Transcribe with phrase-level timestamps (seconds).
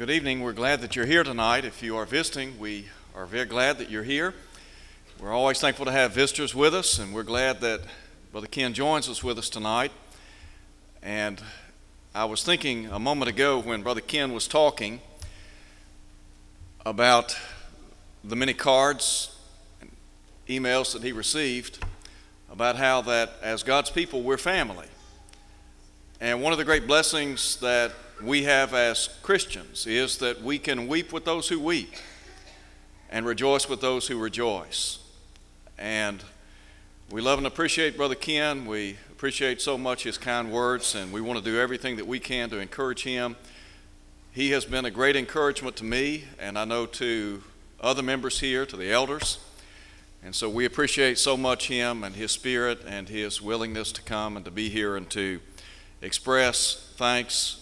[0.00, 0.40] Good evening.
[0.40, 1.66] We're glad that you're here tonight.
[1.66, 4.32] If you are visiting, we are very glad that you're here.
[5.20, 7.82] We're always thankful to have visitors with us, and we're glad that
[8.32, 9.92] Brother Ken joins us with us tonight.
[11.02, 11.38] And
[12.14, 15.02] I was thinking a moment ago when Brother Ken was talking
[16.86, 17.36] about
[18.24, 19.36] the many cards
[19.82, 19.90] and
[20.48, 21.84] emails that he received
[22.50, 24.86] about how that as God's people, we're family.
[26.22, 27.92] And one of the great blessings that
[28.22, 31.92] we have as Christians is that we can weep with those who weep
[33.10, 34.98] and rejoice with those who rejoice.
[35.78, 36.22] And
[37.10, 38.66] we love and appreciate Brother Ken.
[38.66, 42.20] We appreciate so much his kind words, and we want to do everything that we
[42.20, 43.36] can to encourage him.
[44.32, 47.42] He has been a great encouragement to me, and I know to
[47.80, 49.38] other members here, to the elders.
[50.22, 54.36] And so we appreciate so much him and his spirit and his willingness to come
[54.36, 55.40] and to be here and to
[56.02, 57.56] express thanks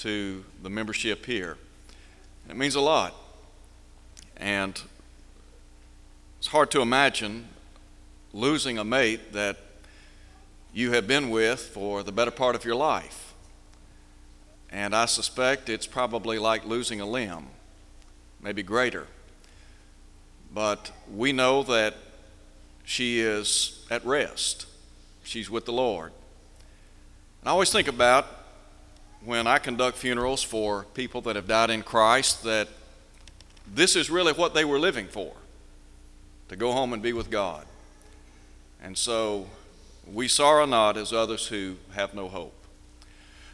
[0.00, 1.58] to the membership here.
[2.48, 3.14] It means a lot.
[4.36, 4.80] And
[6.38, 7.48] it's hard to imagine
[8.32, 9.58] losing a mate that
[10.72, 13.34] you have been with for the better part of your life.
[14.70, 17.48] And I suspect it's probably like losing a limb,
[18.40, 19.06] maybe greater.
[20.52, 21.94] But we know that
[22.84, 24.64] she is at rest,
[25.24, 26.12] she's with the Lord.
[27.42, 28.39] And I always think about
[29.24, 32.68] when I conduct funerals for people that have died in Christ that
[33.72, 35.32] this is really what they were living for
[36.48, 37.66] to go home and be with God.
[38.82, 39.46] And so
[40.10, 42.54] we sorrow not as others who have no hope.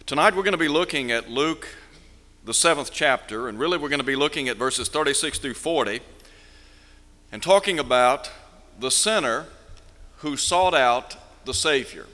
[0.06, 1.66] Tonight we're going to be looking at Luke,
[2.44, 6.00] the seventh chapter, and really we're going to be looking at verses 36 through 40
[7.32, 8.30] and talking about
[8.78, 9.46] the sinner
[10.18, 12.06] who sought out the Savior.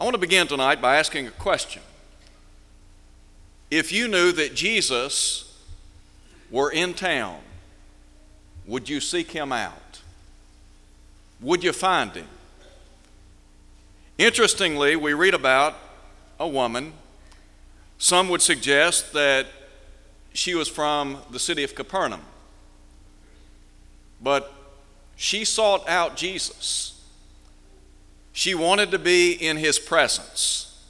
[0.00, 1.82] I want to begin tonight by asking a question
[3.70, 5.44] if you knew that Jesus
[6.50, 7.40] were in town,
[8.66, 10.00] would you seek him out?
[11.40, 12.28] Would you find him?
[14.16, 15.76] Interestingly, we read about
[16.40, 16.92] a woman.
[17.98, 19.46] Some would suggest that
[20.32, 22.22] she was from the city of Capernaum.
[24.20, 24.52] But
[25.16, 27.00] she sought out Jesus.
[28.32, 30.80] She wanted to be in his presence.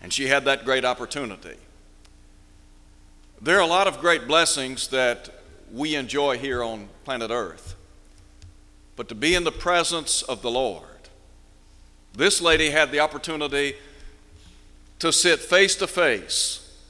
[0.00, 1.56] And she had that great opportunity.
[3.40, 5.30] There are a lot of great blessings that
[5.72, 7.76] we enjoy here on planet Earth.
[8.96, 10.84] But to be in the presence of the Lord,
[12.12, 13.74] this lady had the opportunity
[14.98, 16.80] to sit face to face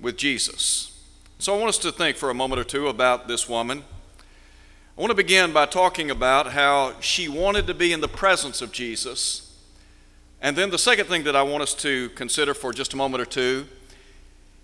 [0.00, 0.98] with Jesus.
[1.38, 3.84] So I want us to think for a moment or two about this woman.
[4.96, 8.62] I want to begin by talking about how she wanted to be in the presence
[8.62, 9.54] of Jesus.
[10.40, 13.20] And then the second thing that I want us to consider for just a moment
[13.20, 13.66] or two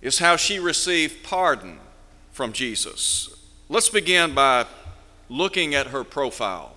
[0.06, 1.80] is how she received pardon
[2.30, 3.28] from Jesus.
[3.68, 4.66] Let's begin by
[5.28, 6.76] looking at her profile.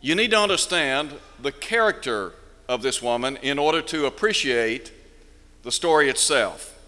[0.00, 2.34] You need to understand the character
[2.68, 4.92] of this woman in order to appreciate
[5.64, 6.78] the story itself.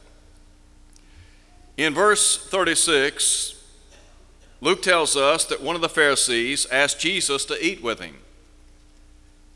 [1.76, 3.60] In verse 36,
[4.60, 8.18] Luke tells us that one of the Pharisees asked Jesus to eat with him.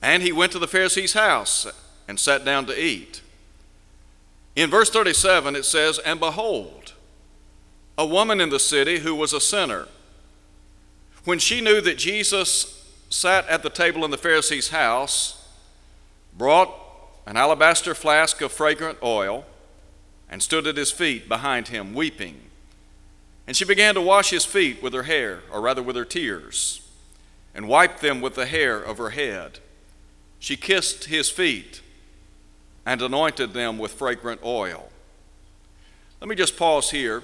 [0.03, 1.69] And he went to the Pharisee's house
[2.09, 3.23] and sat down to eat.
[4.57, 6.95] In verse 37, it says, And behold,
[7.97, 9.87] a woman in the city who was a sinner,
[11.25, 12.77] when she knew that Jesus
[13.11, 15.49] sat at the table in the Pharisee's house,
[16.37, 16.75] brought
[17.27, 19.45] an alabaster flask of fragrant oil
[20.29, 22.41] and stood at his feet behind him, weeping.
[23.47, 26.89] And she began to wash his feet with her hair, or rather with her tears,
[27.55, 29.59] and wiped them with the hair of her head.
[30.39, 31.83] She kissed his feet
[32.91, 34.91] and anointed them with fragrant oil.
[36.21, 37.23] Let me just pause here.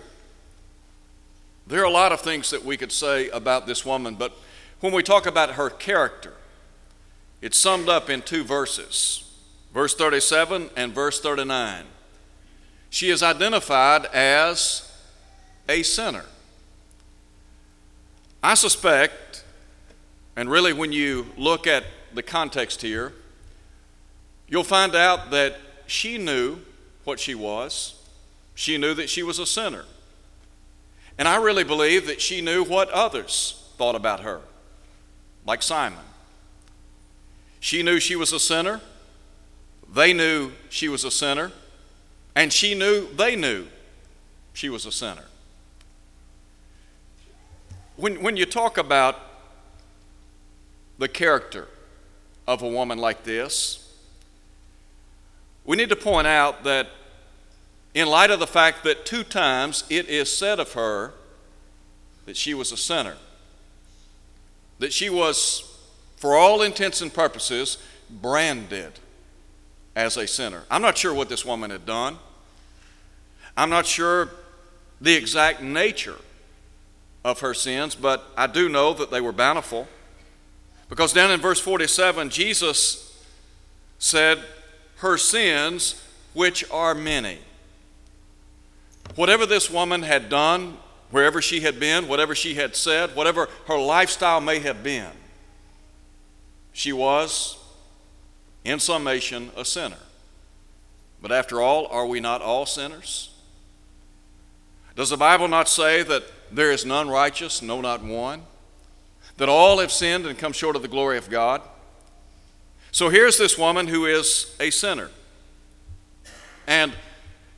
[1.67, 4.33] There are a lot of things that we could say about this woman, but
[4.79, 6.35] when we talk about her character,
[7.43, 9.25] it's summed up in two verses
[9.75, 11.85] verse 37 and verse 39.
[12.89, 14.97] She is identified as
[15.69, 16.27] a sinner.
[18.41, 19.43] I suspect,
[20.37, 21.83] and really when you look at
[22.15, 23.13] the context here,
[24.49, 25.57] you'll find out that
[25.87, 26.59] she knew
[27.05, 27.95] what she was.
[28.55, 29.85] She knew that she was a sinner.
[31.19, 34.41] And I really believe that she knew what others thought about her,
[35.47, 36.05] like Simon.
[37.61, 38.81] She knew she was a sinner.
[39.93, 41.53] They knew she was a sinner.
[42.35, 43.67] And she knew they knew
[44.53, 45.25] she was a sinner.
[47.97, 49.17] When, when you talk about
[50.99, 51.69] the character
[52.47, 53.86] of a woman like this,
[55.67, 56.89] we need to point out that
[57.93, 61.13] in light of the fact that two times it is said of her
[62.27, 63.17] that she was a sinner,
[64.79, 65.79] that she was,
[66.17, 67.79] for all intents and purposes,
[68.11, 68.93] branded
[69.95, 70.65] as a sinner.
[70.71, 72.19] I'm not sure what this woman had done.
[73.57, 74.31] I'm not sure
[75.01, 76.19] the exact nature
[77.25, 79.89] of her sins, but I do know that they were bountiful.
[80.89, 83.25] Because down in verse 47, Jesus
[83.99, 84.45] said,
[84.97, 86.03] Her sins,
[86.33, 87.39] which are many.
[89.15, 90.79] Whatever this woman had done,
[91.11, 95.13] wherever she had been, whatever she had said, whatever her lifestyle may have been,
[96.73, 97.57] she was,
[98.65, 99.97] in summation, a sinner.
[101.23, 103.31] But after all, are we not all sinners?
[104.95, 108.43] Does the Bible not say that there is none righteous, no, not one?
[109.37, 111.63] That all have sinned and come short of the glory of God?
[112.97, 115.11] So here's this woman who is a sinner.
[116.67, 116.95] And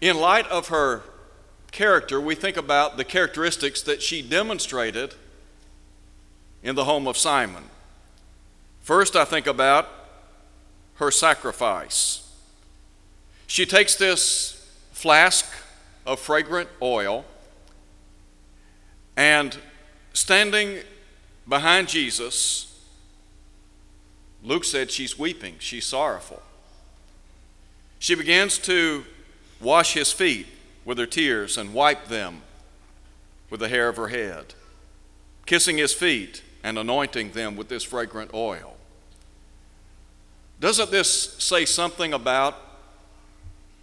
[0.01, 1.03] in light of her
[1.71, 5.15] character, we think about the characteristics that she demonstrated
[6.61, 7.63] in the home of Simon.
[8.81, 9.89] First, I think about
[10.97, 12.29] her sacrifice.
[13.47, 15.47] She takes this flask
[16.05, 17.25] of fragrant oil
[19.17, 19.57] and
[20.15, 20.79] standing
[21.49, 22.78] behind Jesus,
[24.43, 26.43] Luke said she's weeping, she's sorrowful.
[27.99, 29.05] She begins to
[29.61, 30.47] wash his feet
[30.85, 32.43] with her tears and wipe them
[33.51, 34.55] with the hair of her head,
[35.47, 38.77] kissing his feet and anointing them with this fragrant oil.
[40.61, 42.57] Doesn't this say something about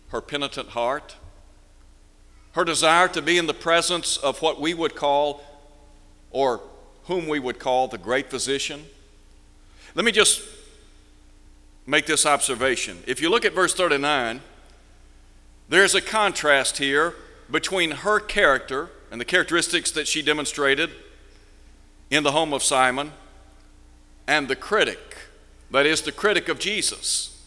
[0.10, 1.16] her penitent heart?
[2.54, 5.44] Her desire to be in the presence of what we would call,
[6.31, 6.62] or
[7.06, 8.86] whom we would call, the great physician?
[9.96, 10.42] Let me just
[11.88, 13.02] make this observation.
[13.08, 14.42] If you look at verse 39,
[15.70, 17.14] there's a contrast here
[17.50, 20.90] between her character and the characteristics that she demonstrated
[22.12, 23.14] in the home of Simon
[24.28, 25.16] and the critic,
[25.72, 27.42] that is, the critic of Jesus.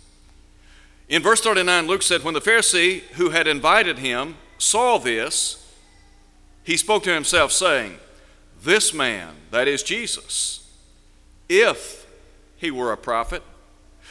[1.11, 5.71] In verse 39, Luke said, When the Pharisee who had invited him saw this,
[6.65, 7.99] he spoke to himself, saying,
[8.63, 10.67] This man, that is Jesus,
[11.49, 12.08] if
[12.59, 13.43] he were a prophet,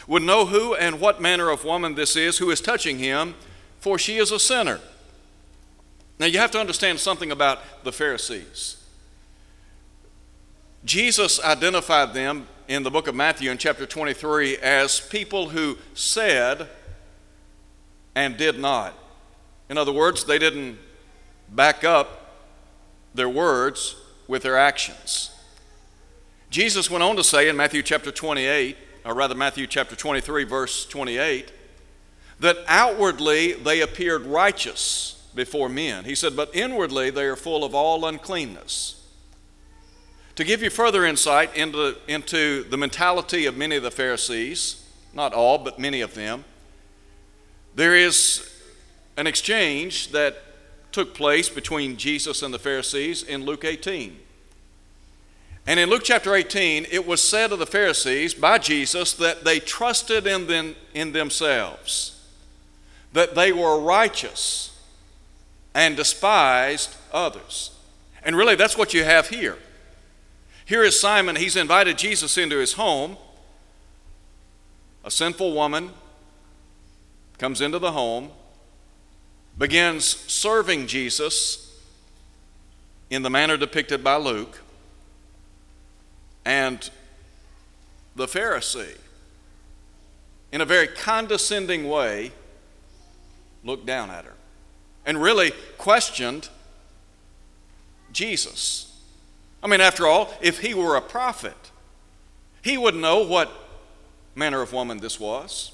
[0.08, 3.36] would know who and what manner of woman this is who is touching him
[3.80, 4.80] for she is a sinner.
[6.20, 8.84] Now, you have to understand something about the Pharisees.
[10.84, 16.68] Jesus identified them in the book of Matthew in chapter 23 as people who said
[18.16, 18.94] and did not.
[19.70, 20.80] In other words, they didn't
[21.50, 22.36] back up
[23.14, 23.96] their words
[24.28, 25.32] with their actions.
[26.50, 30.86] Jesus went on to say in Matthew chapter 28, or rather Matthew chapter 23, verse
[30.86, 31.52] 28,
[32.40, 36.06] that outwardly they appeared righteous before men.
[36.06, 38.94] He said, but inwardly they are full of all uncleanness.
[40.36, 44.84] To give you further insight into, into the mentality of many of the Pharisees,
[45.14, 46.46] not all, but many of them,
[47.76, 48.54] there is
[49.18, 50.44] an exchange that
[50.92, 54.20] took place between Jesus and the Pharisees in Luke 18.
[55.68, 59.60] And in Luke chapter 18, it was said of the Pharisees by Jesus that they
[59.60, 62.14] trusted in, them, in themselves
[63.14, 64.80] that they were righteous
[65.74, 67.72] and despised others.
[68.24, 69.58] And really, that's what you have here.
[70.66, 73.18] Here is Simon, he's invited Jesus into his home.
[75.04, 75.92] A sinful woman
[77.38, 78.30] comes into the home,
[79.58, 81.82] begins serving Jesus
[83.10, 84.62] in the manner depicted by Luke,
[86.48, 86.90] and
[88.16, 88.98] the Pharisee,
[90.54, 92.32] in a very condescending way,
[93.66, 94.36] looked down at her
[95.06, 96.48] and really questioned
[98.14, 98.98] Jesus.
[99.62, 101.58] I mean, after all, if he were a prophet,
[102.62, 103.52] he would know what
[104.34, 105.74] manner of woman this was.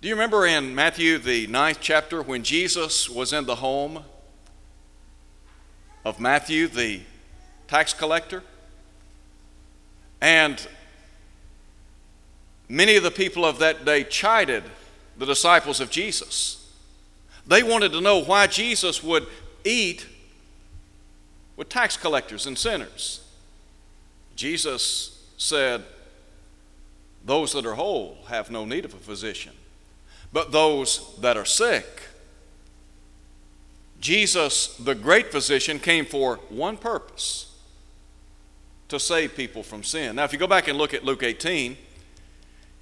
[0.00, 4.04] Do you remember in Matthew, the ninth chapter, when Jesus was in the home
[6.04, 7.00] of Matthew, the
[7.66, 8.44] tax collector?
[10.20, 10.66] And
[12.68, 14.64] many of the people of that day chided
[15.18, 16.70] the disciples of Jesus.
[17.46, 19.26] They wanted to know why Jesus would
[19.64, 20.06] eat
[21.56, 23.24] with tax collectors and sinners.
[24.34, 25.84] Jesus said,
[27.24, 29.52] Those that are whole have no need of a physician,
[30.32, 32.02] but those that are sick.
[34.00, 37.55] Jesus, the great physician, came for one purpose
[38.88, 40.16] to save people from sin.
[40.16, 41.76] Now, if you go back and look at Luke 18,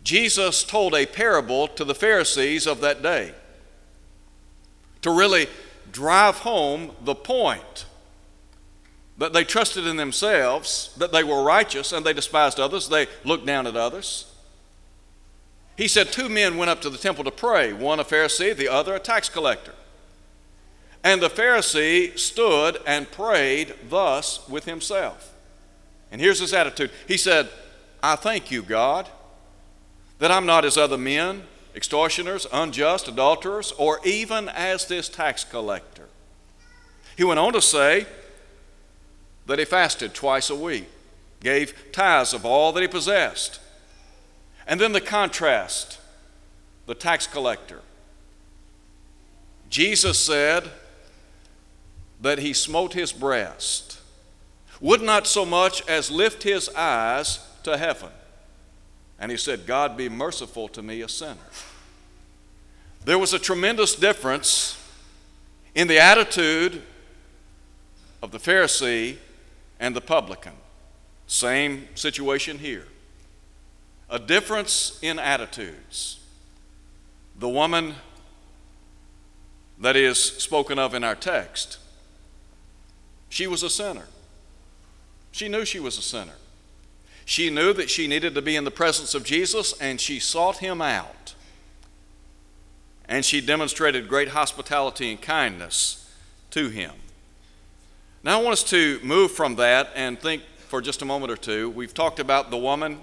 [0.03, 3.35] Jesus told a parable to the Pharisees of that day.
[5.05, 5.47] to really
[5.93, 7.85] drive home the point
[9.19, 12.89] that they trusted in themselves, that they were righteous, and they despised others.
[12.89, 14.33] They looked down at others.
[15.77, 18.69] He said two men went up to the temple to pray, one a Pharisee, the
[18.69, 19.75] other a tax collector.
[21.03, 25.34] And the Pharisee stood and prayed thus with himself.
[26.15, 27.49] And here's his attitude He said,
[28.01, 29.09] I thank you, God,
[30.21, 31.43] that I'm not as other men,
[31.75, 36.07] extortioners, unjust, adulterers, or even as this tax collector.
[37.17, 38.07] He went on to say
[39.47, 40.89] that he fasted twice a week,
[41.41, 43.59] gave tithes of all that he possessed.
[44.69, 45.99] And then the contrast
[46.87, 47.81] the tax collector.
[49.69, 50.71] Jesus said
[52.21, 53.99] that he smote his breast,
[54.85, 58.11] would not so much as lift his eyes to heaven.
[59.19, 61.39] And he said, God be merciful to me, a sinner.
[63.03, 64.79] There was a tremendous difference
[65.75, 66.83] in the attitude
[68.23, 69.17] of the Pharisee
[69.81, 70.53] and the publican.
[71.27, 72.87] Same situation here.
[74.11, 76.21] A difference in attitudes.
[77.39, 77.95] The woman
[79.79, 81.79] that is spoken of in our text,
[83.31, 84.05] she was a sinner.
[85.35, 86.37] She knew she was a sinner.
[87.25, 90.59] She knew that she needed to be in the presence of Jesus and she sought
[90.59, 91.35] him out.
[93.09, 96.09] And she demonstrated great hospitality and kindness
[96.51, 96.93] to him.
[98.23, 101.37] Now, I want us to move from that and think for just a moment or
[101.37, 101.69] two.
[101.69, 103.01] We've talked about the woman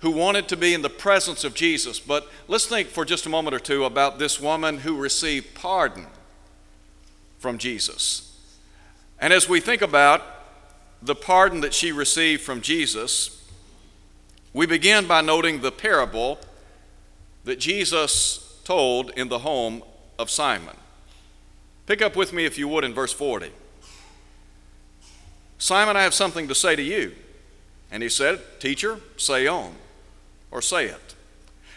[0.00, 3.30] who wanted to be in the presence of Jesus, but let's think for just a
[3.30, 6.08] moment or two about this woman who received pardon
[7.38, 8.36] from Jesus.
[9.18, 10.41] And as we think about
[11.02, 13.44] the pardon that she received from Jesus,
[14.52, 16.38] we begin by noting the parable
[17.44, 19.82] that Jesus told in the home
[20.18, 20.76] of Simon.
[21.86, 23.50] Pick up with me, if you would, in verse 40.
[25.58, 27.14] Simon, I have something to say to you.
[27.90, 29.74] And he said, Teacher, say on,
[30.50, 31.14] or say it.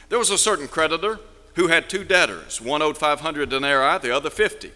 [0.10, 1.20] There was a certain creditor
[1.56, 2.62] who had two debtors.
[2.62, 4.72] One owed 500 denarii, the other 50.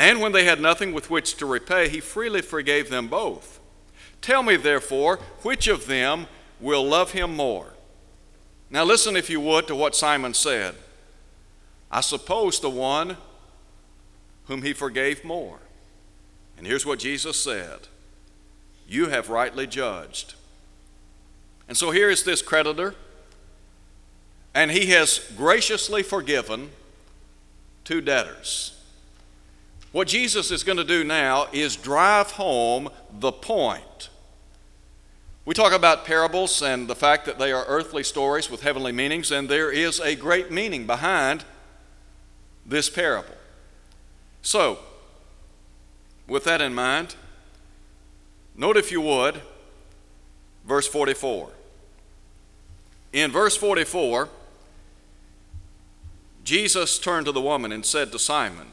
[0.00, 3.60] And when they had nothing with which to repay, he freely forgave them both.
[4.22, 6.26] Tell me, therefore, which of them
[6.58, 7.74] will love him more?
[8.70, 10.74] Now, listen, if you would, to what Simon said.
[11.90, 13.18] I suppose the one
[14.46, 15.58] whom he forgave more.
[16.56, 17.80] And here's what Jesus said
[18.88, 20.32] You have rightly judged.
[21.68, 22.94] And so here is this creditor,
[24.54, 26.70] and he has graciously forgiven
[27.84, 28.79] two debtors.
[29.92, 34.08] What Jesus is going to do now is drive home the point.
[35.44, 39.32] We talk about parables and the fact that they are earthly stories with heavenly meanings,
[39.32, 41.44] and there is a great meaning behind
[42.64, 43.34] this parable.
[44.42, 44.78] So,
[46.28, 47.16] with that in mind,
[48.54, 49.40] note if you would,
[50.64, 51.50] verse 44.
[53.12, 54.28] In verse 44,
[56.44, 58.68] Jesus turned to the woman and said to Simon,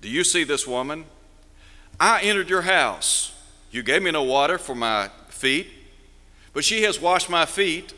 [0.00, 1.04] do you see this woman?
[1.98, 3.32] I entered your house.
[3.70, 5.68] You gave me no water for my feet,
[6.52, 7.94] but she has washed my feet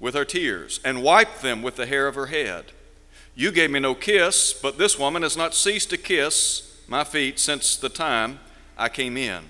[0.00, 2.66] with her tears and wiped them with the hair of her head.
[3.34, 7.38] You gave me no kiss, but this woman has not ceased to kiss my feet
[7.38, 8.40] since the time
[8.76, 9.44] I came in.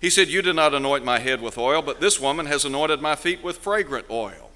[0.00, 3.00] He said, You did not anoint my head with oil, but this woman has anointed
[3.00, 4.50] my feet with fragrant oil.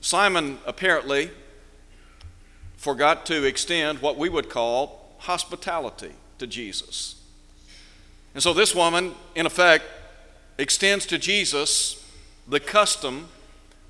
[0.00, 1.30] Simon apparently
[2.80, 7.22] forgot to extend what we would call hospitality to Jesus.
[8.32, 9.84] And so this woman, in effect,
[10.56, 12.02] extends to Jesus
[12.48, 13.28] the custom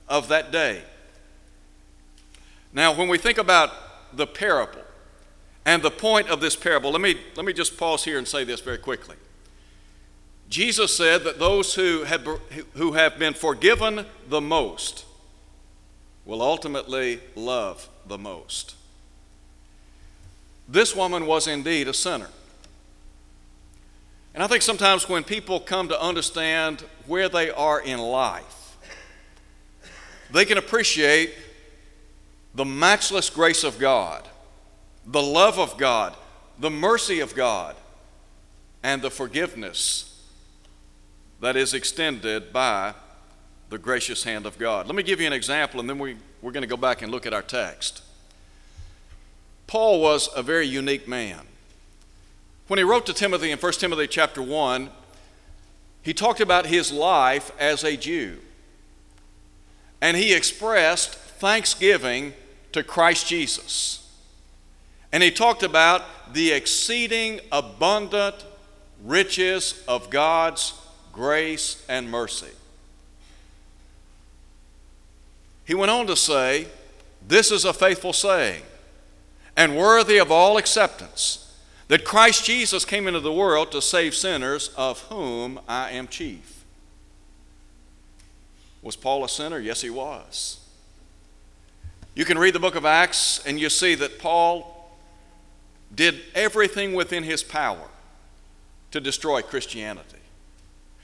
[0.09, 0.83] of that day.
[2.73, 3.71] Now, when we think about
[4.13, 4.83] the parable
[5.65, 8.43] and the point of this parable, let me, let me just pause here and say
[8.43, 9.15] this very quickly.
[10.49, 12.27] Jesus said that those who have,
[12.75, 15.05] who have been forgiven the most
[16.25, 18.75] will ultimately love the most.
[20.71, 22.29] This woman was indeed a sinner.
[24.35, 28.77] And I think sometimes when people come to understand where they are in life,
[30.33, 31.35] they can appreciate
[32.55, 34.29] the matchless grace of God,
[35.05, 36.15] the love of God,
[36.61, 37.75] the mercy of God,
[38.85, 40.25] and the forgiveness
[41.41, 42.95] that is extended by
[43.71, 44.87] the gracious hand of God.
[44.87, 47.11] Let me give you an example, and then we, we're going to go back and
[47.11, 48.03] look at our text.
[49.71, 51.43] Paul was a very unique man.
[52.67, 54.91] When he wrote to Timothy in 1 Timothy chapter 1,
[56.03, 58.39] he talked about his life as a Jew.
[60.00, 62.33] And he expressed thanksgiving
[62.73, 64.12] to Christ Jesus.
[65.12, 68.45] And he talked about the exceeding abundant
[69.05, 70.75] riches of God's
[71.12, 72.55] grace and mercy.
[75.65, 76.67] He went on to say,
[77.25, 78.62] This is a faithful saying
[79.61, 81.55] and worthy of all acceptance
[81.88, 86.64] that Christ Jesus came into the world to save sinners, of whom I am chief.
[88.81, 89.59] Was Paul a sinner?
[89.59, 90.61] Yes, he was.
[92.14, 94.97] You can read the book of Acts and you see that Paul
[95.95, 97.88] did everything within his power
[98.93, 100.17] to destroy Christianity.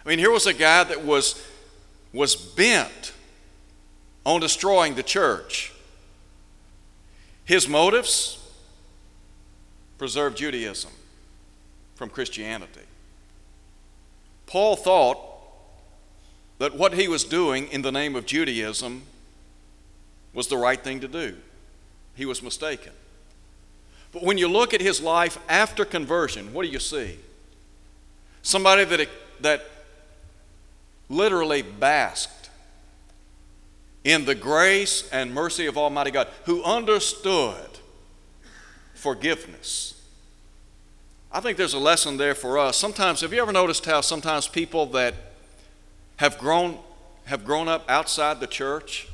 [0.02, 1.46] I mean, here was a guy that was,
[2.10, 3.12] was bent
[4.25, 5.75] on destroying the church.
[7.44, 8.42] His motives
[9.98, 10.90] preserve Judaism
[11.94, 12.80] from Christianity.
[14.46, 15.18] Paul thought
[16.58, 19.02] that what he was doing in the name of Judaism
[20.32, 21.36] was the right thing to do.
[22.14, 22.92] He was mistaken.
[24.12, 27.18] But when you look at his life after conversion, what do you see?
[28.42, 29.08] Somebody that,
[29.40, 29.64] that
[31.08, 32.50] literally basked
[34.04, 37.65] in the grace and mercy of Almighty God, who understood
[39.06, 40.02] forgiveness.
[41.30, 42.76] I think there's a lesson there for us.
[42.76, 45.14] Sometimes, have you ever noticed how sometimes people that
[46.16, 46.78] have grown,
[47.26, 49.06] have grown up outside the church,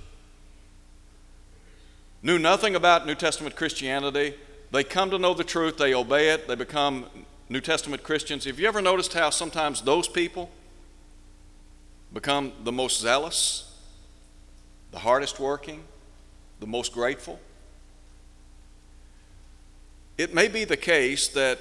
[2.23, 4.33] knew nothing about New Testament Christianity,
[4.71, 7.05] they come to know the truth, they obey it, they become
[7.51, 8.47] New Testament Christians.
[8.47, 10.49] Have you ever noticed how sometimes those people
[12.15, 13.71] become the most zealous,
[14.91, 15.85] the hardest working,
[16.61, 17.39] the most grateful?
[20.19, 21.59] It may be the case that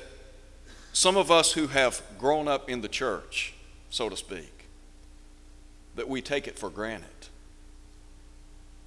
[0.94, 3.54] some of us who have grown up in the church,
[3.90, 4.68] so to speak,
[5.96, 7.08] that we take it for granted.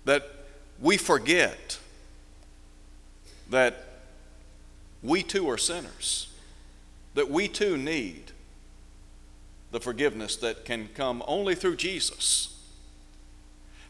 [0.04, 0.30] That
[0.80, 1.78] we forget
[3.50, 3.86] that
[5.02, 6.28] we too are sinners,
[7.14, 8.32] that we too need
[9.70, 12.50] the forgiveness that can come only through Jesus.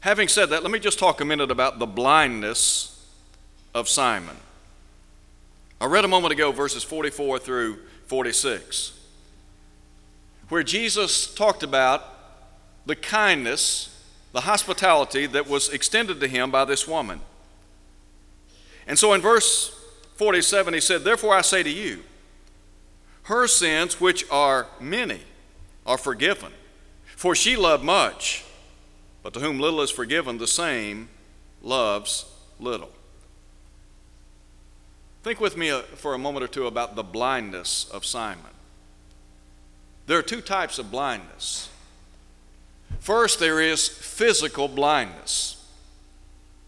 [0.01, 3.07] Having said that, let me just talk a minute about the blindness
[3.75, 4.37] of Simon.
[5.85, 8.99] I read a moment ago verses 44 through 46,
[10.49, 12.03] where Jesus talked about
[12.87, 13.95] the kindness,
[14.33, 17.21] the hospitality that was extended to him by this woman.
[18.87, 19.79] And so in verse
[20.15, 22.03] 47, he said, Therefore I say to you,
[23.25, 25.21] her sins, which are many,
[25.85, 26.53] are forgiven.
[27.15, 28.43] For she loved much,
[29.23, 31.11] but to whom little is forgiven, the same
[31.61, 32.25] loves
[32.59, 32.94] little.
[35.25, 38.45] Think with me uh, for a moment or two about the blindness of Simon.
[40.07, 41.71] There are two types of blindness.
[43.01, 45.67] First, there is physical blindness.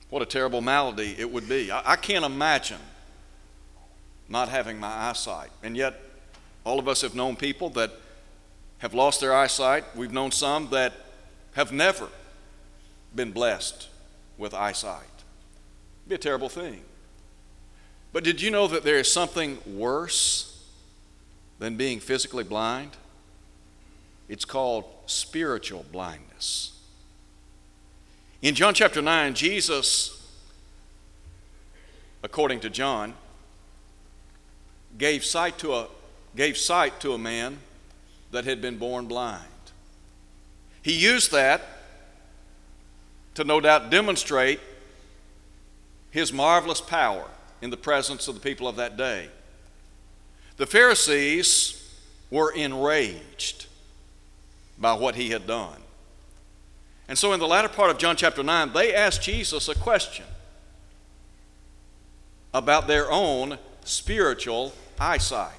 [0.09, 1.71] What a terrible malady it would be.
[1.71, 2.81] I, can't imagine
[4.27, 5.51] not having my eyesight.
[5.63, 6.01] And yet,
[6.65, 7.93] all of us have known people that
[8.79, 9.85] have lost their eyesight.
[9.95, 10.95] We've known some that
[11.53, 12.09] have never
[13.15, 13.89] been blessed
[14.39, 15.03] with eyesight.
[15.03, 16.85] It'd be a terrible thing.
[18.17, 20.59] But did you know that there is something worse
[21.59, 22.93] than being physically blind?
[24.27, 26.81] It's called spiritual blindness.
[28.41, 30.33] In John chapter 9, Jesus,
[32.23, 33.13] according to John,
[34.97, 35.89] gave sight to a,
[36.35, 37.59] gave sight to a man
[38.31, 39.45] that had been born blind.
[40.81, 41.61] He used that
[43.35, 44.61] to no doubt demonstrate
[46.11, 47.29] his marvelous power
[47.63, 49.29] in the presence of the people of that day.
[50.57, 51.83] The Pharisees
[52.31, 53.67] were enraged
[54.79, 55.81] by what he had done.
[57.09, 60.25] And so, in the latter part of John chapter 9, they asked Jesus a question
[62.53, 65.53] about their own spiritual eyesight.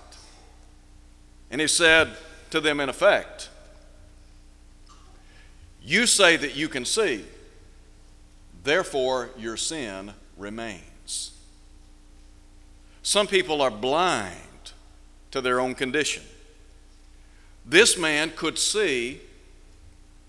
[1.50, 2.12] And he said
[2.50, 3.50] to them, in effect,
[5.82, 7.24] You say that you can see,
[8.64, 10.84] therefore your sin remains.
[13.08, 14.74] Some people are blind
[15.32, 16.24] to their own condition.
[17.66, 19.22] This man could see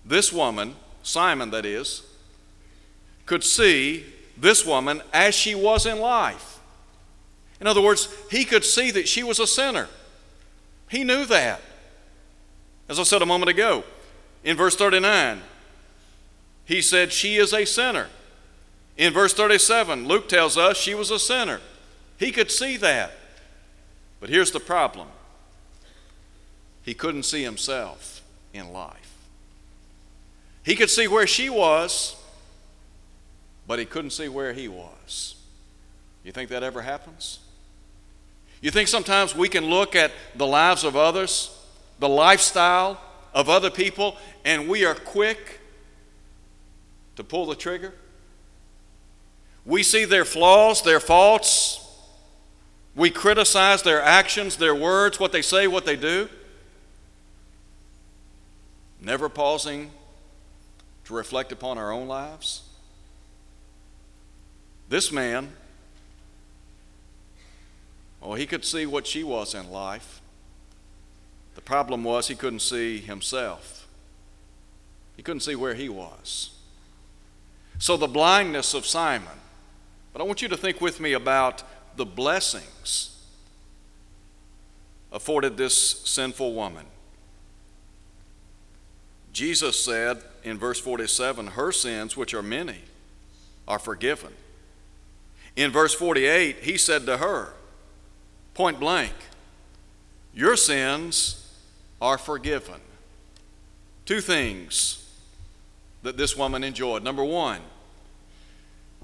[0.05, 2.03] this woman, Simon that is,
[3.25, 4.05] could see
[4.37, 6.61] this woman as she was in life.
[7.59, 9.89] In other words, he could see that she was a sinner.
[10.87, 11.59] He knew that.
[12.87, 13.83] As I said a moment ago,
[14.45, 15.41] in verse 39,
[16.63, 18.07] he said, She is a sinner.
[18.95, 21.59] In verse 37, Luke tells us she was a sinner.
[22.19, 23.13] He could see that.
[24.19, 25.07] But here's the problem
[26.83, 28.21] he couldn't see himself
[28.53, 29.13] in life.
[30.63, 32.15] He could see where she was,
[33.65, 35.35] but he couldn't see where he was.
[36.23, 37.39] You think that ever happens?
[38.61, 41.55] You think sometimes we can look at the lives of others,
[41.99, 42.99] the lifestyle
[43.33, 45.59] of other people, and we are quick
[47.15, 47.93] to pull the trigger?
[49.65, 51.78] We see their flaws, their faults.
[52.99, 56.27] We criticize their actions, their words, what they say, what they do.
[58.99, 59.91] Never pausing
[61.05, 62.63] to reflect upon our own lives.
[64.89, 65.53] This man,
[68.19, 70.19] well, he could see what she was in life.
[71.55, 73.87] The problem was he couldn't see himself,
[75.15, 76.49] he couldn't see where he was.
[77.77, 79.39] So, the blindness of Simon
[80.19, 81.63] but I want you to think with me about
[81.99, 83.13] the blessings
[85.11, 86.85] afforded this sinful woman.
[89.33, 92.79] Jesus said in verse 47 her sins, which are many,
[93.67, 94.31] are forgiven.
[95.57, 97.53] In verse 48, he said to her,
[98.53, 99.13] point blank,
[100.33, 101.53] Your sins
[102.01, 102.79] are forgiven.
[104.05, 105.05] Two things
[106.03, 107.03] that this woman enjoyed.
[107.03, 107.59] Number one,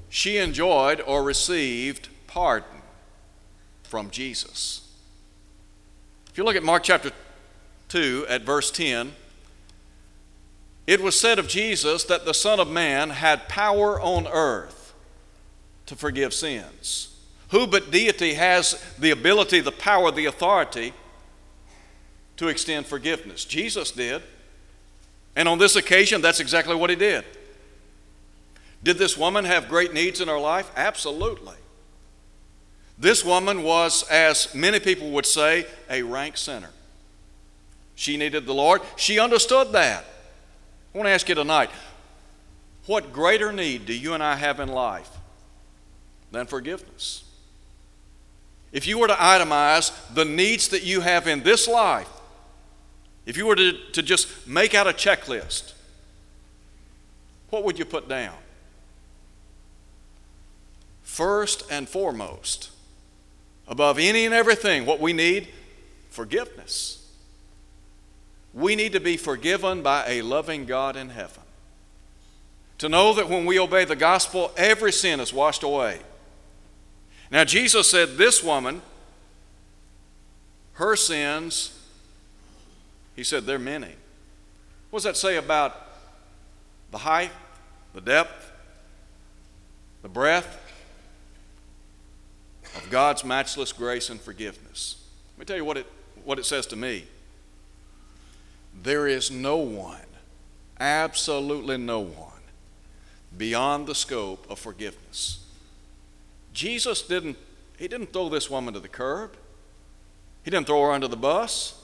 [0.07, 2.74] she enjoyed or received pardon
[3.85, 4.87] from Jesus.
[6.29, 7.11] If you look at Mark chapter
[7.89, 9.13] 2 at verse 10,
[10.87, 14.93] it was said of Jesus that the Son of Man had power on earth
[15.85, 17.15] to forgive sins.
[17.49, 20.93] Who but deity has the ability, the power, the authority
[22.37, 23.45] to extend forgiveness?
[23.45, 24.21] Jesus did.
[25.35, 27.23] And on this occasion, that's exactly what he did.
[28.83, 30.71] Did this woman have great needs in her life?
[30.75, 31.55] Absolutely.
[32.97, 36.69] This woman was, as many people would say, a rank sinner.
[37.95, 38.81] She needed the Lord.
[38.95, 40.05] She understood that.
[40.93, 41.69] I want to ask you tonight
[42.85, 45.09] what greater need do you and I have in life
[46.31, 47.23] than forgiveness?
[48.71, 52.09] If you were to itemize the needs that you have in this life,
[53.25, 55.73] if you were to, to just make out a checklist,
[57.49, 58.35] what would you put down?
[61.15, 62.71] first and foremost,
[63.67, 65.47] above any and everything, what we need
[66.09, 67.01] forgiveness.
[68.53, 71.43] We need to be forgiven by a loving God in heaven.
[72.79, 75.99] To know that when we obey the gospel, every sin is washed away.
[77.31, 78.81] Now, Jesus said, This woman,
[80.73, 81.75] her sins,
[83.15, 83.93] he said, they're many.
[84.89, 85.75] What does that say about
[86.91, 87.31] the height,
[87.93, 88.51] the depth,
[90.01, 90.64] the breadth,
[92.75, 95.03] of God's matchless grace and forgiveness.
[95.33, 95.85] Let me tell you what it,
[96.23, 97.05] what it says to me.
[98.83, 100.05] There is no one,
[100.79, 102.41] absolutely no one,
[103.37, 105.45] beyond the scope of forgiveness.
[106.53, 107.37] Jesus didn't,
[107.77, 109.35] he didn't throw this woman to the curb.
[110.43, 111.81] He didn't throw her under the bus.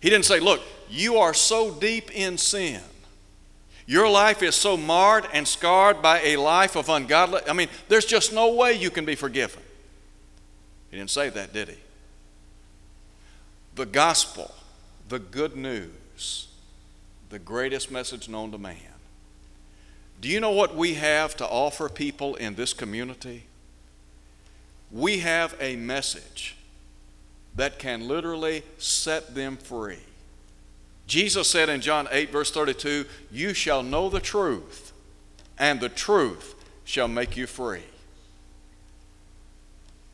[0.00, 2.80] He didn't say, Look, you are so deep in sin
[3.86, 7.40] your life is so marred and scarred by a life of ungodly.
[7.48, 9.62] I mean, there's just no way you can be forgiven.
[10.90, 11.76] He didn't say that, did he?
[13.74, 14.54] The gospel,
[15.08, 16.48] the good news,
[17.28, 18.76] the greatest message known to man.
[20.20, 23.44] Do you know what we have to offer people in this community?
[24.90, 26.56] We have a message
[27.56, 29.98] that can literally set them free.
[31.06, 34.92] Jesus said in John 8, verse 32, You shall know the truth,
[35.58, 37.82] and the truth shall make you free.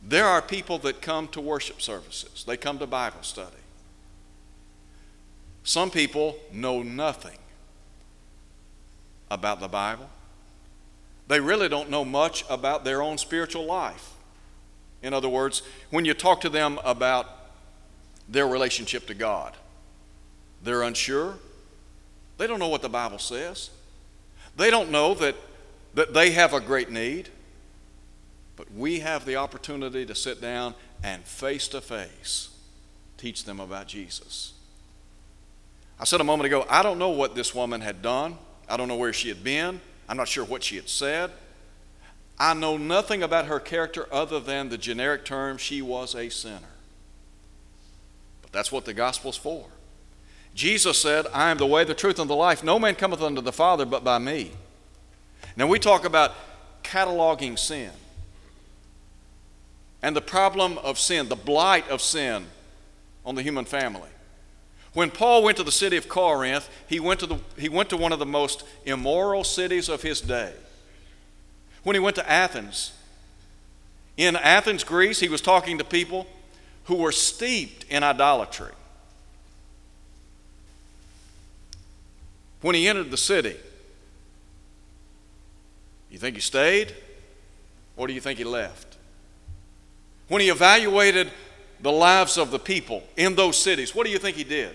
[0.03, 3.57] There are people that come to worship services, they come to Bible study.
[5.63, 7.37] Some people know nothing
[9.31, 10.09] about the Bible.
[11.29, 14.15] They really don't know much about their own spiritual life.
[15.03, 17.29] In other words, when you talk to them about
[18.29, 19.55] their relationship to God,
[20.63, 21.35] they're unsure.
[22.39, 23.71] They don't know what the Bible says.
[24.57, 25.37] They don't know that,
[25.95, 27.29] that they have a great need.
[28.57, 32.51] But we have the opportunity to sit down and face to face
[33.21, 34.55] teach them about Jesus.
[35.99, 38.39] I said a moment ago, I don't know what this woman had done.
[38.67, 39.81] I don't know where she had been.
[40.09, 41.31] I'm not sure what she had said.
[42.39, 46.73] I know nothing about her character other than the generic term she was a sinner.
[48.41, 49.67] But that's what the gospel's for.
[50.55, 52.63] Jesus said, I am the way, the truth, and the life.
[52.63, 54.53] No man cometh unto the Father but by me.
[55.57, 56.33] Now, we talk about
[56.83, 57.91] cataloging sin
[60.03, 62.47] and the problem of sin, the blight of sin
[63.25, 64.09] on the human family.
[64.93, 67.97] When Paul went to the city of Corinth, he went to, the, he went to
[67.97, 70.53] one of the most immoral cities of his day.
[71.83, 72.93] When he went to Athens,
[74.17, 76.27] In Athens, Greece, he was talking to people
[76.85, 78.73] who were steeped in idolatry.
[82.61, 83.57] When he entered the city,
[86.11, 86.95] you think he stayed?
[87.97, 88.97] Or do you think he left?
[90.29, 91.31] When he evaluated
[91.81, 94.75] the lives of the people in those cities, what do you think he did?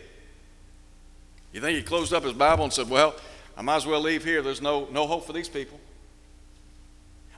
[1.54, 3.16] You think he closed up his Bible and said, Well,
[3.56, 4.42] I might as well leave here.
[4.42, 5.80] There's no, no hope for these people.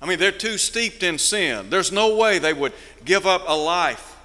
[0.01, 1.69] I mean, they're too steeped in sin.
[1.69, 4.15] There's no way they would give up a life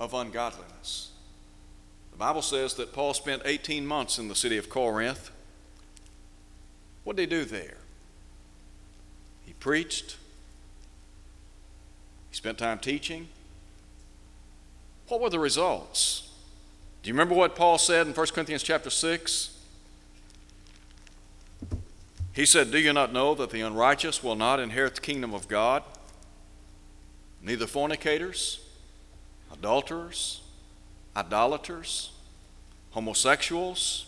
[0.00, 1.11] of ungodliness.
[2.22, 5.32] Bible says that Paul spent 18 months in the city of Corinth.
[7.02, 7.78] What did he do there?
[9.44, 10.18] He preached,
[12.30, 13.26] he spent time teaching.
[15.08, 16.30] What were the results?
[17.02, 19.58] Do you remember what Paul said in 1 Corinthians chapter 6?
[22.34, 25.48] He said, Do you not know that the unrighteous will not inherit the kingdom of
[25.48, 25.82] God?
[27.42, 28.60] Neither fornicators,
[29.52, 30.42] adulterers,
[31.16, 32.11] idolaters,
[32.92, 34.06] homosexuals,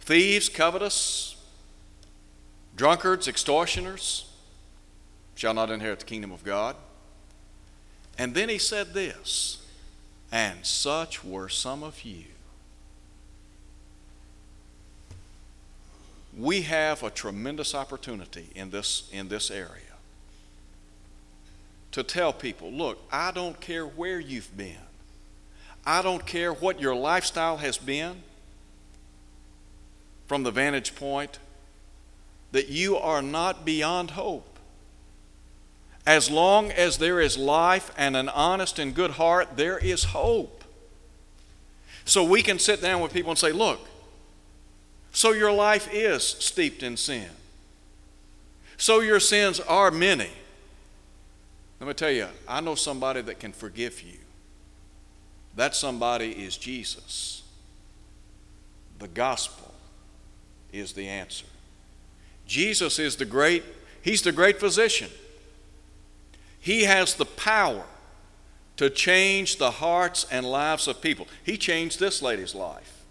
[0.00, 1.36] thieves, covetous,
[2.76, 4.30] drunkards, extortioners
[5.34, 6.76] shall not inherit the kingdom of God.
[8.18, 9.64] And then he said this,
[10.32, 12.24] and such were some of you.
[16.36, 19.90] We have a tremendous opportunity in this, in this area
[21.92, 24.76] to tell people look, I don't care where you've been,
[25.90, 28.22] I don't care what your lifestyle has been
[30.28, 31.40] from the vantage point
[32.52, 34.60] that you are not beyond hope.
[36.06, 40.62] As long as there is life and an honest and good heart, there is hope.
[42.04, 43.80] So we can sit down with people and say, look,
[45.10, 47.30] so your life is steeped in sin.
[48.76, 50.30] So your sins are many.
[51.80, 54.19] Let me tell you, I know somebody that can forgive you.
[55.56, 57.42] That somebody is Jesus.
[58.98, 59.72] The gospel
[60.72, 61.46] is the answer.
[62.46, 63.64] Jesus is the great,
[64.02, 65.08] he's the great physician.
[66.58, 67.84] He has the power
[68.76, 71.28] to change the hearts and lives of people.
[71.44, 73.04] He changed this lady's life.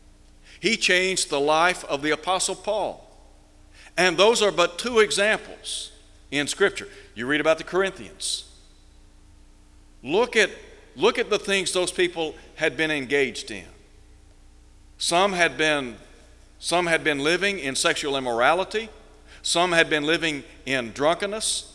[0.59, 3.05] He changed the life of the Apostle Paul.
[3.97, 5.91] And those are but two examples
[6.31, 6.87] in Scripture.
[7.15, 8.45] You read about the Corinthians.
[10.03, 10.49] Look at,
[10.99, 13.65] look at the things those people had been engaged in.
[14.97, 15.95] Some had been,
[16.59, 18.89] some had been living in sexual immorality,
[19.41, 21.73] some had been living in drunkenness,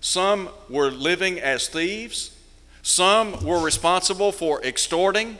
[0.00, 2.36] some were living as thieves,
[2.82, 5.38] some were responsible for extorting.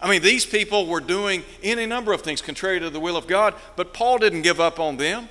[0.00, 3.26] I mean, these people were doing any number of things contrary to the will of
[3.26, 5.28] God, but Paul didn't give up on them.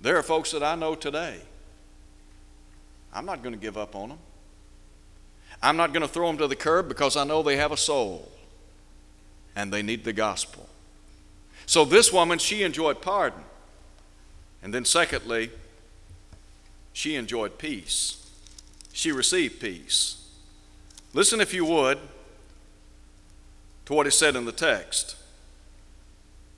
[0.00, 1.40] There are folks that I know today.
[3.12, 4.18] I'm not going to give up on them.
[5.62, 7.76] I'm not going to throw them to the curb because I know they have a
[7.76, 8.30] soul
[9.54, 10.68] and they need the gospel.
[11.66, 13.42] So, this woman, she enjoyed pardon.
[14.62, 15.50] And then, secondly,
[16.92, 18.30] she enjoyed peace.
[18.92, 20.28] She received peace.
[21.12, 21.98] Listen, if you would,
[23.86, 25.16] to what is said in the text.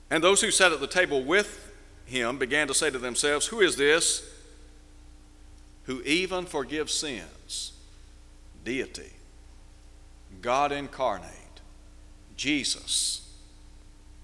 [0.09, 1.73] And those who sat at the table with
[2.05, 4.23] him began to say to themselves, Who is this
[5.85, 7.73] who even forgives sins?
[8.63, 9.13] Deity,
[10.41, 11.61] God incarnate,
[12.35, 13.29] Jesus.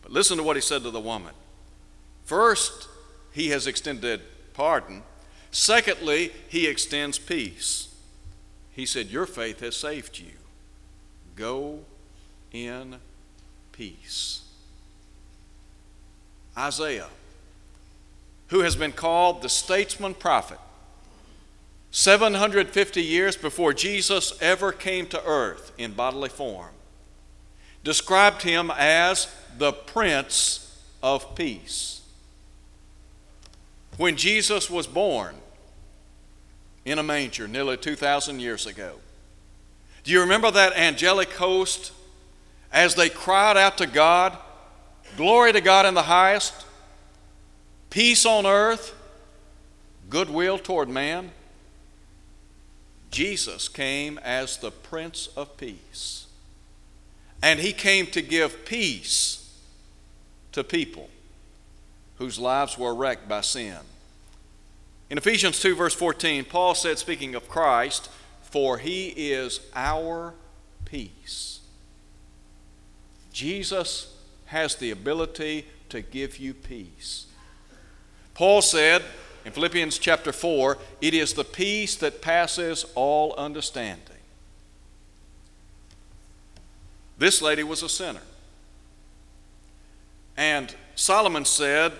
[0.02, 1.34] But listen to what he said to the woman.
[2.26, 2.88] First,
[3.32, 4.22] he has extended
[4.54, 5.04] pardon.
[5.52, 7.94] Secondly, he extends peace.
[8.72, 10.32] He said, Your faith has saved you.
[11.36, 11.80] Go
[12.52, 12.96] in
[13.72, 14.42] peace.
[16.58, 17.10] Isaiah,
[18.48, 20.60] who has been called the statesman prophet,
[21.92, 26.72] 750 years before Jesus ever came to earth in bodily form,
[27.84, 32.02] described him as the Prince of Peace.
[33.98, 35.36] When Jesus was born
[36.86, 38.96] in a manger nearly 2,000 years ago,
[40.04, 41.92] do you remember that angelic host
[42.72, 44.38] as they cried out to God,
[45.18, 46.54] Glory to God in the highest,
[47.90, 48.96] peace on earth,
[50.10, 51.32] goodwill toward man?
[53.12, 56.28] Jesus came as the Prince of Peace.
[57.44, 59.60] And he came to give peace
[60.54, 61.10] to people
[62.18, 63.78] whose lives were wrecked by sin.
[65.10, 68.10] In Ephesians 2, verse 14, Paul said, speaking of Christ,
[68.44, 70.34] For he is our
[70.86, 71.60] peace.
[73.34, 77.26] Jesus has the ability to give you peace.
[78.34, 79.04] Paul said
[79.46, 84.08] in Philippians chapter 4 it is the peace that passes all understanding.
[87.18, 88.22] This lady was a sinner.
[90.38, 91.94] And Solomon said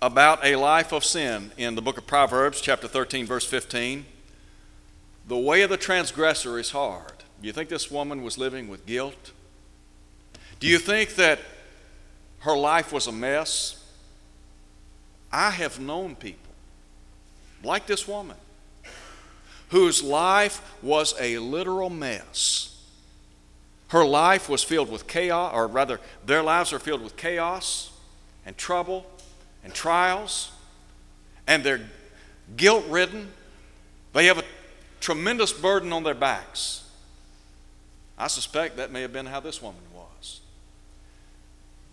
[0.00, 4.06] about a life of sin in the book of Proverbs, chapter 13, verse 15
[5.26, 7.24] the way of the transgressor is hard.
[7.40, 9.32] Do you think this woman was living with guilt?
[10.60, 11.40] Do you think that
[12.40, 13.82] her life was a mess?
[15.32, 16.43] I have known people
[17.64, 18.36] like this woman
[19.70, 22.70] whose life was a literal mess.
[23.88, 27.90] Her life was filled with chaos, or rather, their lives are filled with chaos
[28.46, 29.06] and trouble
[29.62, 30.52] and trials,
[31.46, 31.88] and they're
[32.56, 33.28] guilt ridden.
[34.12, 34.44] They have a
[35.00, 36.88] tremendous burden on their backs.
[38.16, 40.40] I suspect that may have been how this woman was.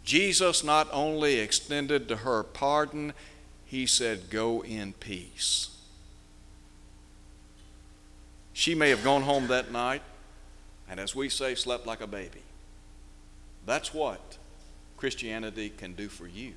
[0.04, 3.14] Jesus not only extended to her pardon,
[3.72, 5.70] he said, Go in peace.
[8.52, 10.02] She may have gone home that night
[10.90, 12.42] and, as we say, slept like a baby.
[13.66, 14.38] That's what
[14.98, 16.52] Christianity can do for you.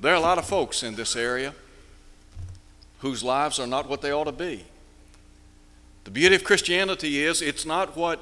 [0.00, 1.54] There are a lot of folks in this area
[2.98, 4.64] whose lives are not what they ought to be.
[6.02, 8.18] The beauty of Christianity is it's not what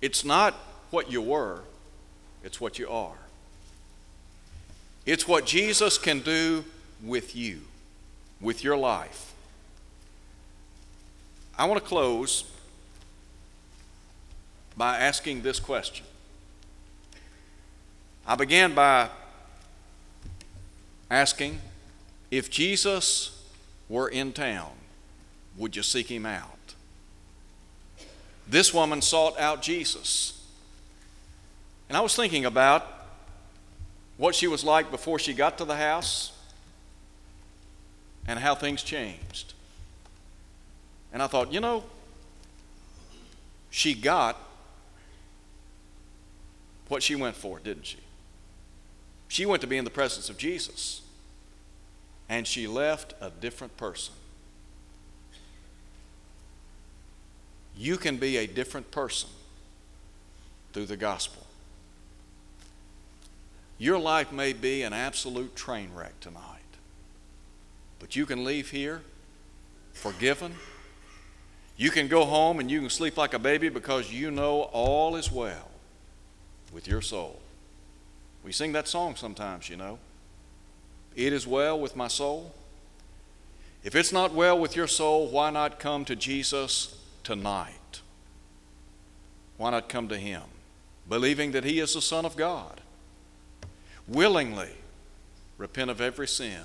[0.00, 0.54] it's not
[0.88, 1.60] what you were,
[2.42, 3.27] it's what you are.
[5.08, 6.66] It's what Jesus can do
[7.02, 7.62] with you,
[8.42, 9.32] with your life.
[11.58, 12.44] I want to close
[14.76, 16.04] by asking this question.
[18.26, 19.08] I began by
[21.10, 21.58] asking
[22.30, 23.42] if Jesus
[23.88, 24.72] were in town,
[25.56, 26.74] would you seek him out?
[28.46, 30.46] This woman sought out Jesus.
[31.88, 32.97] And I was thinking about
[34.18, 36.32] what she was like before she got to the house
[38.26, 39.54] and how things changed.
[41.12, 41.84] And I thought, you know,
[43.70, 44.36] she got
[46.88, 47.98] what she went for, didn't she?
[49.28, 51.02] She went to be in the presence of Jesus,
[52.28, 54.14] and she left a different person.
[57.76, 59.28] You can be a different person
[60.72, 61.47] through the gospel.
[63.78, 66.42] Your life may be an absolute train wreck tonight,
[68.00, 69.02] but you can leave here
[69.92, 70.54] forgiven.
[71.76, 75.14] You can go home and you can sleep like a baby because you know all
[75.14, 75.70] is well
[76.72, 77.40] with your soul.
[78.44, 79.98] We sing that song sometimes, you know.
[81.14, 82.52] It is well with my soul.
[83.84, 88.00] If it's not well with your soul, why not come to Jesus tonight?
[89.56, 90.42] Why not come to Him,
[91.08, 92.80] believing that He is the Son of God?
[94.08, 94.70] Willingly
[95.56, 96.62] repent of every sin,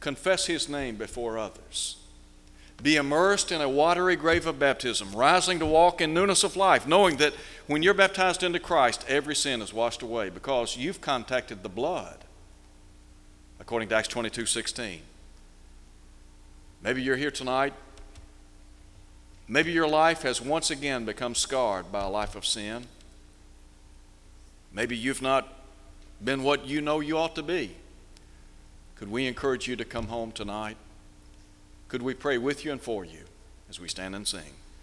[0.00, 1.96] confess His name before others,
[2.82, 6.86] be immersed in a watery grave of baptism, rising to walk in newness of life,
[6.86, 7.34] knowing that
[7.66, 12.18] when you're baptized into Christ, every sin is washed away because you've contacted the blood,
[13.58, 15.00] according to Acts 22 16.
[16.82, 17.74] Maybe you're here tonight.
[19.48, 22.84] Maybe your life has once again become scarred by a life of sin.
[24.72, 25.57] Maybe you've not
[26.24, 27.70] been what you know you ought to be.
[28.96, 30.76] Could we encourage you to come home tonight?
[31.88, 33.24] Could we pray with you and for you
[33.70, 34.54] as we stand and sing?